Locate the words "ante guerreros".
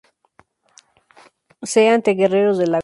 1.87-2.57